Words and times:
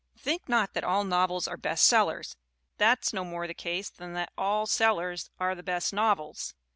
Think 0.17 0.49
not 0.49 0.73
that 0.73 0.83
all 0.83 1.03
novels 1.03 1.47
are 1.47 1.57
best 1.57 1.85
sell 1.85 2.09
ers. 2.09 2.35
That's 2.79 3.13
no 3.13 3.23
more 3.23 3.45
the 3.45 3.53
case 3.53 3.91
than 3.91 4.13
that 4.13 4.33
all 4.35 4.65
the 4.65 4.71
sellers 4.71 5.29
are 5.39 5.53
the 5.53 5.61
best 5.61 5.93
novels. 5.93 6.55